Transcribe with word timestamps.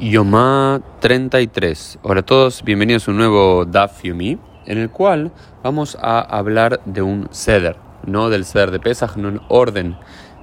Yomá 0.00 0.80
33. 0.98 2.00
Hola 2.02 2.20
a 2.20 2.24
todos, 2.24 2.64
bienvenidos 2.64 3.06
a 3.06 3.12
un 3.12 3.16
nuevo 3.16 3.64
Daf 3.64 4.02
Yomi, 4.02 4.38
en 4.66 4.78
el 4.78 4.90
cual 4.90 5.30
vamos 5.62 5.96
a 6.00 6.18
hablar 6.18 6.80
de 6.84 7.00
un 7.00 7.28
ceder, 7.30 7.76
no 8.04 8.28
del 8.28 8.44
ceder 8.44 8.72
de 8.72 8.80
Pesach, 8.80 9.16
no 9.16 9.28
en 9.28 9.40
orden 9.48 9.96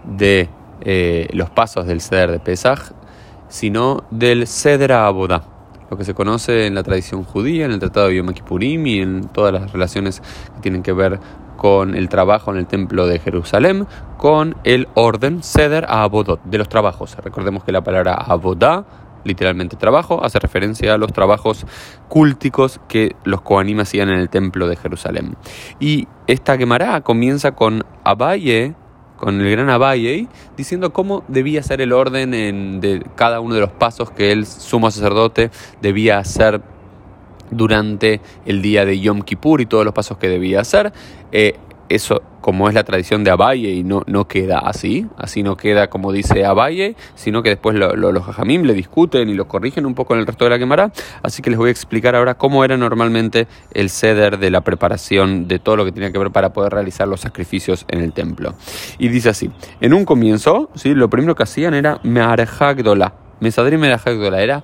de 0.05 0.47
eh, 0.79 1.27
los 1.33 1.49
pasos 1.49 1.85
del 1.85 1.99
ceder 1.99 2.31
de 2.31 2.39
Pesach, 2.39 2.93
sino 3.49 4.05
del 4.09 4.47
ceder 4.47 4.93
a 4.93 5.05
Abodá, 5.05 5.43
lo 5.89 5.97
que 5.97 6.05
se 6.05 6.13
conoce 6.13 6.65
en 6.65 6.73
la 6.73 6.83
tradición 6.83 7.25
judía, 7.25 7.65
en 7.65 7.71
el 7.71 7.79
Tratado 7.79 8.07
de 8.07 8.15
Yom 8.15 8.29
Kippurim 8.29 8.87
y 8.87 8.99
en 9.01 9.27
todas 9.27 9.51
las 9.51 9.73
relaciones 9.73 10.21
que 10.55 10.61
tienen 10.61 10.81
que 10.81 10.93
ver 10.93 11.19
con 11.57 11.93
el 11.93 12.07
trabajo 12.07 12.51
en 12.51 12.57
el 12.57 12.67
templo 12.67 13.05
de 13.05 13.19
Jerusalén, 13.19 13.85
con 14.17 14.55
el 14.63 14.87
orden 14.93 15.43
ceder 15.43 15.83
a 15.89 16.03
Abodot, 16.03 16.41
de 16.45 16.57
los 16.57 16.69
trabajos. 16.69 17.17
Recordemos 17.17 17.65
que 17.65 17.73
la 17.73 17.83
palabra 17.83 18.13
Abodá 18.13 18.85
literalmente 19.23 19.77
trabajo, 19.77 20.23
hace 20.23 20.39
referencia 20.39 20.93
a 20.93 20.97
los 20.97 21.13
trabajos 21.13 21.65
cúlticos 22.09 22.79
que 22.87 23.15
los 23.23 23.41
Kohanim 23.41 23.79
hacían 23.79 24.09
en 24.09 24.19
el 24.19 24.29
templo 24.29 24.67
de 24.67 24.75
Jerusalén. 24.75 25.35
Y 25.79 26.07
esta 26.27 26.57
Gemara 26.57 27.01
comienza 27.01 27.51
con 27.51 27.83
Abaye, 28.03 28.75
con 29.17 29.39
el 29.41 29.51
gran 29.51 29.69
Abaye, 29.69 30.27
diciendo 30.57 30.93
cómo 30.93 31.23
debía 31.27 31.63
ser 31.63 31.81
el 31.81 31.93
orden 31.93 32.33
en, 32.33 32.81
de 32.81 33.05
cada 33.15 33.39
uno 33.39 33.55
de 33.55 33.61
los 33.61 33.71
pasos 33.71 34.11
que 34.11 34.31
el 34.31 34.45
sumo 34.45 34.89
sacerdote 34.91 35.51
debía 35.81 36.17
hacer 36.17 36.61
durante 37.51 38.21
el 38.45 38.61
día 38.61 38.85
de 38.85 38.99
Yom 38.99 39.21
Kippur 39.21 39.61
y 39.61 39.65
todos 39.65 39.85
los 39.85 39.93
pasos 39.93 40.17
que 40.17 40.27
debía 40.29 40.61
hacer. 40.61 40.93
Eh, 41.31 41.55
eso 41.95 42.21
como 42.41 42.67
es 42.67 42.73
la 42.73 42.83
tradición 42.83 43.23
de 43.23 43.31
Abaye 43.31 43.71
y 43.71 43.83
no, 43.83 44.01
no 44.07 44.27
queda 44.27 44.59
así, 44.59 45.07
así 45.17 45.43
no 45.43 45.55
queda 45.55 45.89
como 45.89 46.11
dice 46.11 46.45
Abaye, 46.45 46.95
sino 47.15 47.43
que 47.43 47.49
después 47.49 47.75
los 47.75 48.25
Jajamim 48.25 48.63
le 48.63 48.73
discuten 48.73 49.29
y 49.29 49.33
lo 49.33 49.47
corrigen 49.47 49.85
un 49.85 49.93
poco 49.93 50.13
en 50.13 50.21
el 50.21 50.27
resto 50.27 50.45
de 50.45 50.49
la 50.49 50.59
quemará, 50.59 50.91
así 51.21 51.41
que 51.41 51.51
les 51.51 51.59
voy 51.59 51.69
a 51.69 51.71
explicar 51.71 52.15
ahora 52.15 52.35
cómo 52.35 52.65
era 52.65 52.77
normalmente 52.77 53.47
el 53.73 53.89
ceder 53.89 54.39
de 54.39 54.49
la 54.49 54.61
preparación 54.61 55.47
de 55.47 55.59
todo 55.59 55.75
lo 55.75 55.85
que 55.85 55.91
tenía 55.91 56.11
que 56.11 56.17
ver 56.17 56.31
para 56.31 56.51
poder 56.53 56.73
realizar 56.73 57.07
los 57.07 57.21
sacrificios 57.21 57.85
en 57.87 58.01
el 58.01 58.13
templo. 58.13 58.55
Y 58.97 59.09
dice 59.09 59.29
así, 59.29 59.51
en 59.79 59.93
un 59.93 60.05
comienzo, 60.05 60.69
¿sí? 60.75 60.93
lo 60.93 61.09
primero 61.09 61.35
que 61.35 61.43
hacían 61.43 61.73
era 61.73 61.99
Me'arhagdola, 62.03 63.13
Mesadri 63.39 63.77
Me'arhagdola, 63.77 64.41
era 64.41 64.63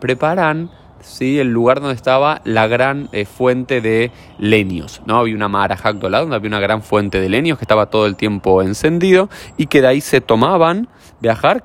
preparan 0.00 0.70
¿sí? 1.00 1.38
el 1.38 1.48
lugar 1.48 1.80
donde 1.80 1.94
estaba 1.94 2.40
la 2.44 2.66
gran 2.66 3.08
eh, 3.12 3.24
fuente 3.24 3.80
de 3.80 4.10
leños. 4.38 5.02
¿no? 5.06 5.18
Había 5.18 5.34
una 5.34 5.48
Marajagdola, 5.48 6.20
donde 6.20 6.36
había 6.36 6.48
una 6.48 6.60
gran 6.60 6.82
fuente 6.82 7.20
de 7.20 7.28
leños 7.28 7.58
que 7.58 7.64
estaba 7.64 7.86
todo 7.86 8.06
el 8.06 8.16
tiempo 8.16 8.62
encendido 8.62 9.28
y 9.56 9.66
que 9.66 9.80
de 9.80 9.88
ahí 9.88 10.00
se 10.00 10.20
tomaban 10.20 10.88
viajar 11.20 11.62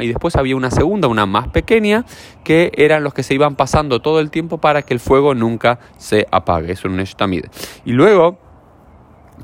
y 0.00 0.08
después 0.08 0.36
había 0.36 0.56
una 0.56 0.70
segunda, 0.70 1.08
una 1.08 1.26
más 1.26 1.48
pequeña, 1.48 2.04
que 2.44 2.72
eran 2.76 3.04
los 3.04 3.14
que 3.14 3.22
se 3.22 3.34
iban 3.34 3.56
pasando 3.56 4.00
todo 4.00 4.20
el 4.20 4.30
tiempo 4.30 4.58
para 4.58 4.82
que 4.82 4.94
el 4.94 5.00
fuego 5.00 5.34
nunca 5.34 5.78
se 5.98 6.26
apague. 6.30 6.72
Eso 6.72 6.88
es 6.88 6.94
un 6.94 7.00
Eshtamid. 7.00 7.44
Y 7.84 7.92
luego 7.92 8.38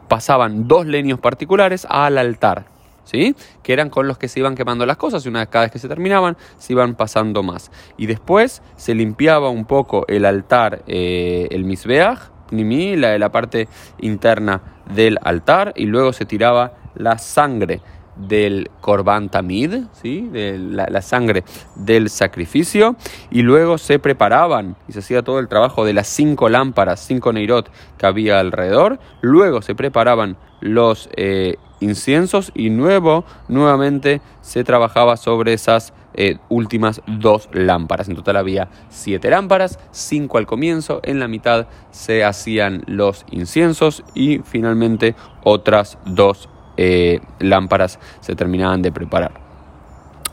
pasaban 0.09 0.67
dos 0.67 0.87
leños 0.87 1.21
particulares 1.21 1.87
al 1.89 2.19
altar 2.19 2.78
¿sí? 3.09 3.35
que 3.63 3.73
eran 3.73 3.89
con 3.91 4.07
los 4.07 4.19
que 4.19 4.29
se 4.29 4.41
iban 4.41 4.55
quemando 4.55 4.85
las 4.85 4.97
cosas 4.97 5.25
y 5.25 5.29
una 5.29 5.41
vez 5.41 5.49
cada 5.49 5.65
vez 5.65 5.73
que 5.73 5.79
se 5.79 5.89
terminaban 5.89 6.37
se 6.59 6.75
iban 6.75 6.95
pasando 6.95 7.43
más. 7.43 7.71
Y 7.97 8.07
después 8.07 8.63
se 8.77 8.95
limpiaba 8.95 9.49
un 9.49 9.65
poco 9.65 10.05
el 10.09 10.25
altar, 10.25 10.83
eh, 10.87 11.49
el 11.51 11.65
misbeach, 11.65 12.19
nimi, 12.51 12.97
la, 12.97 13.19
la 13.19 13.31
parte 13.31 13.69
interna 13.99 14.61
del 14.95 15.19
altar 15.23 15.73
y 15.77 15.87
luego 15.87 16.13
se 16.13 16.27
tiraba 16.27 16.75
la 16.95 17.19
sangre 17.19 17.81
del 18.19 18.71
Korban 18.81 19.29
Tamid, 19.29 19.85
¿sí? 19.93 20.29
de 20.33 20.59
la, 20.59 21.03
sangre 21.03 21.45
del 21.77 22.11
sacrificio, 22.11 22.97
y 23.31 23.43
luego 23.43 23.79
se 23.79 23.99
preparaban 23.99 24.77
y 24.89 24.93
se 24.93 24.99
hacía 24.99 25.23
todo 25.23 25.39
el 25.39 25.49
trabajo 25.49 25.85
de 25.85 25.93
las 25.93 26.09
cinco 26.09 26.49
lámparas, 26.49 27.01
cinco 27.01 27.33
neirot 27.33 27.71
que 27.97 28.07
había 28.07 28.41
alrededor, 28.41 28.99
luego 29.21 29.63
se 29.63 29.75
preparaban 29.75 30.37
los 30.61 31.09
eh, 31.17 31.57
inciensos 31.81 32.53
y 32.55 32.71
nuevo, 32.71 33.25
nuevamente 33.49 34.21
se 34.41 34.65
trabajaba 34.65 35.17
sobre 35.17 35.53
esas 35.53 35.93
eh, 36.15 36.39
últimas 36.49 37.01
dos 37.07 37.49
lámparas. 37.53 38.09
En 38.09 38.17
total 38.17 38.37
había 38.37 38.69
siete 38.89 39.31
lámparas, 39.31 39.79
cinco 39.93 40.39
al 40.39 40.47
comienzo, 40.47 41.01
en 41.05 41.21
la 41.21 41.29
mitad 41.29 41.69
se 41.91 42.25
hacían 42.25 42.83
los 42.87 43.25
inciensos 43.31 44.03
y 44.15 44.39
finalmente 44.39 45.15
otras 45.45 45.99
dos 46.05 46.49
eh, 46.77 47.21
lámparas 47.39 47.99
se 48.21 48.35
terminaban 48.35 48.83
de 48.83 48.93
preparar. 48.93 49.48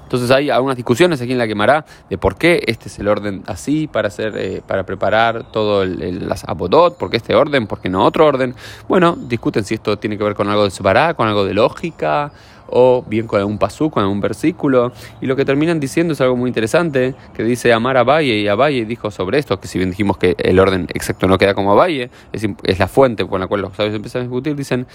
Entonces 0.05 0.31
hay 0.31 0.49
algunas 0.49 0.77
discusiones 0.77 1.19
aquí 1.21 1.31
en 1.31 1.37
la 1.37 1.47
quemará 1.47 1.83
de 2.09 2.17
por 2.17 2.37
qué 2.37 2.63
este 2.67 2.89
es 2.89 2.99
el 2.99 3.07
orden 3.07 3.43
así 3.47 3.87
para 3.87 4.07
hacer, 4.07 4.33
eh, 4.37 4.61
para 4.65 4.85
preparar 4.85 5.51
todo 5.51 5.83
el, 5.83 6.29
las 6.29 6.43
apodot, 6.45 6.97
por 6.97 7.09
qué 7.09 7.17
este 7.17 7.35
orden, 7.35 7.67
por 7.67 7.81
qué 7.81 7.89
no 7.89 8.05
otro 8.05 8.25
orden. 8.25 8.55
Bueno, 8.87 9.17
discuten 9.19 9.65
si 9.65 9.73
esto 9.73 9.97
tiene 9.97 10.17
que 10.17 10.23
ver 10.23 10.35
con 10.35 10.47
algo 10.47 10.63
de 10.63 10.71
separá, 10.71 11.15
con 11.15 11.27
algo 11.27 11.43
de 11.43 11.55
lógica, 11.55 12.31
o 12.67 13.03
bien 13.07 13.27
con 13.27 13.39
algún 13.39 13.57
pasú, 13.57 13.89
con 13.89 14.03
algún 14.03 14.21
versículo. 14.21 14.91
Y 15.21 15.25
lo 15.25 15.35
que 15.35 15.45
terminan 15.45 15.79
diciendo 15.79 16.13
es 16.13 16.21
algo 16.21 16.35
muy 16.35 16.49
interesante, 16.49 17.15
que 17.33 17.43
dice 17.43 17.73
Amar 17.73 17.97
a 17.97 18.21
y 18.21 18.47
Valle 18.47 18.85
dijo 18.85 19.11
sobre 19.11 19.39
esto, 19.39 19.59
que 19.59 19.67
si 19.67 19.77
bien 19.77 19.89
dijimos 19.89 20.17
que 20.17 20.35
el 20.37 20.59
orden 20.59 20.87
exacto 20.93 21.27
no 21.27 21.37
queda 21.37 21.53
como 21.53 21.71
a 21.71 21.75
Valle, 21.75 22.09
es, 22.31 22.45
es 22.63 22.79
la 22.79 22.87
fuente 22.87 23.25
con 23.27 23.39
la 23.39 23.47
cual 23.47 23.61
los 23.61 23.75
sabios 23.75 23.95
empiezan 23.95 24.21
a 24.21 24.23
discutir, 24.23 24.55
dicen, 24.55 24.87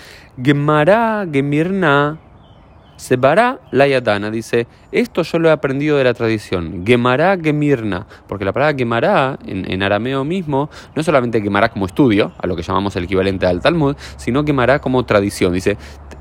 Gemara, 0.42 1.26
Gemirna, 1.30 2.18
Sebará 3.00 3.60
la 3.70 3.88
Yadana 3.88 4.30
dice, 4.30 4.66
esto 4.92 5.22
yo 5.22 5.38
lo 5.38 5.48
he 5.48 5.52
aprendido 5.52 5.96
de 5.96 6.04
la 6.04 6.12
tradición, 6.12 6.84
Gemara 6.84 7.38
Gemirna, 7.42 8.06
porque 8.28 8.44
la 8.44 8.52
palabra 8.52 8.76
Gemara 8.76 9.38
en, 9.46 9.82
arameo 9.82 10.22
mismo 10.22 10.68
no 10.94 11.02
solamente 11.02 11.40
Gemara 11.40 11.70
como 11.70 11.86
estudio, 11.86 12.32
a 12.36 12.46
lo 12.46 12.54
que 12.56 12.62
llamamos 12.62 12.94
el 12.96 13.04
equivalente 13.04 13.46
al 13.46 13.62
Talmud, 13.62 13.96
sino 14.18 14.44
Gemara 14.44 14.80
como 14.80 15.02
tradición. 15.06 15.54
Dice, 15.54 15.78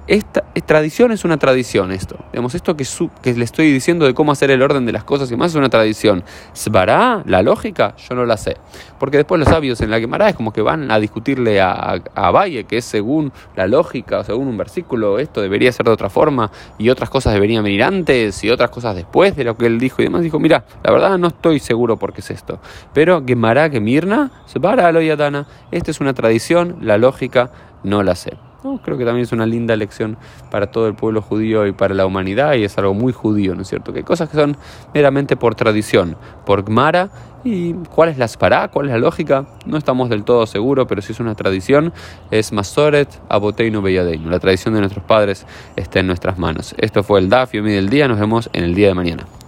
esta 0.09 0.41
tradición 0.65 1.11
es 1.11 1.23
una 1.23 1.37
tradición 1.37 1.91
esto. 1.91 2.17
Digamos, 2.31 2.55
esto 2.55 2.75
que, 2.75 2.83
que, 3.21 3.33
le 3.35 3.43
estoy 3.43 3.71
diciendo 3.71 4.07
de 4.07 4.15
cómo 4.15 4.31
hacer 4.31 4.49
el 4.49 4.63
orden 4.63 4.87
de 4.87 4.91
las 4.91 5.03
cosas 5.03 5.31
y 5.31 5.35
más 5.35 5.51
es 5.51 5.55
una 5.55 5.69
tradición. 5.69 6.23
¿Svará? 6.53 7.21
¿La 7.27 7.43
lógica? 7.43 7.95
Yo 8.09 8.15
no 8.15 8.25
la 8.25 8.35
sé. 8.35 8.57
Porque 8.99 9.17
después 9.17 9.37
los 9.37 9.47
sabios 9.47 9.81
en 9.81 9.91
la 9.91 9.99
Gemara 9.99 10.27
es 10.29 10.35
como 10.35 10.51
que 10.51 10.63
van 10.63 10.89
a 10.89 10.99
discutirle 10.99 11.61
a, 11.61 12.01
a, 12.15 12.31
Valle 12.31 12.63
que 12.63 12.77
es 12.77 12.85
según 12.85 13.31
la 13.55 13.67
lógica, 13.67 14.19
o 14.19 14.23
según 14.23 14.47
un 14.47 14.57
versículo, 14.57 15.19
esto 15.19 15.41
debería 15.41 15.71
ser 15.71 15.85
de 15.85 15.91
otra 15.91 16.09
forma 16.09 16.51
y 16.79 16.89
otras 16.89 17.11
cosas 17.11 17.33
deberían 17.33 17.63
venir 17.63 17.83
antes 17.83 18.43
y 18.43 18.49
otras 18.49 18.71
cosas 18.71 18.95
después 18.95 19.35
de 19.35 19.43
lo 19.43 19.57
que 19.57 19.67
él 19.67 19.79
dijo 19.79 20.01
y 20.01 20.05
demás. 20.05 20.23
Dijo, 20.23 20.39
mira, 20.39 20.65
la 20.83 20.91
verdad 20.91 21.19
no 21.19 21.27
estoy 21.27 21.59
seguro 21.59 21.97
por 21.97 22.13
qué 22.13 22.21
es 22.21 22.31
esto. 22.31 22.59
Pero 22.95 23.23
Gemara, 23.23 23.69
Gemirna, 23.69 24.31
Svara, 24.47 24.91
Loyatana, 24.91 25.45
esta 25.69 25.91
es 25.91 26.01
una 26.01 26.15
tradición, 26.15 26.77
la 26.81 26.97
lógica 26.97 27.51
no 27.83 28.01
la 28.01 28.15
sé 28.15 28.48
creo 28.83 28.97
que 28.97 29.05
también 29.05 29.23
es 29.23 29.31
una 29.31 29.45
linda 29.45 29.75
lección 29.75 30.17
para 30.51 30.67
todo 30.67 30.87
el 30.87 30.95
pueblo 30.95 31.21
judío 31.21 31.65
y 31.67 31.71
para 31.71 31.93
la 31.93 32.05
humanidad 32.05 32.53
y 32.55 32.63
es 32.63 32.77
algo 32.77 32.93
muy 32.93 33.13
judío, 33.13 33.55
¿no 33.55 33.61
es 33.61 33.67
cierto? 33.67 33.93
Que 33.93 33.99
hay 33.99 34.03
cosas 34.03 34.29
que 34.29 34.37
son 34.37 34.57
meramente 34.93 35.35
por 35.35 35.55
tradición, 35.55 36.17
por 36.45 36.63
Gmara 36.63 37.09
y 37.43 37.73
cuál 37.73 38.09
es 38.09 38.17
la 38.17 38.27
spará, 38.27 38.67
cuál 38.67 38.87
es 38.87 38.91
la 38.91 38.99
lógica, 38.99 39.45
no 39.65 39.77
estamos 39.77 40.09
del 40.09 40.23
todo 40.23 40.45
seguros, 40.45 40.87
pero 40.87 41.01
si 41.01 41.13
es 41.13 41.19
una 41.19 41.35
tradición, 41.35 41.93
es 42.31 42.51
Masoret, 42.51 43.09
Aboteinu, 43.29 43.81
Beyadeinu. 43.81 44.29
La 44.29 44.39
tradición 44.39 44.73
de 44.73 44.81
nuestros 44.81 45.05
padres 45.05 45.45
está 45.75 45.99
en 45.99 46.07
nuestras 46.07 46.37
manos. 46.37 46.75
Esto 46.77 47.03
fue 47.03 47.19
el 47.19 47.29
Daf 47.29 47.55
y 47.55 47.61
del 47.61 47.89
día, 47.89 48.07
nos 48.07 48.19
vemos 48.19 48.49
en 48.53 48.63
el 48.63 48.75
día 48.75 48.87
de 48.87 48.93
mañana. 48.93 49.38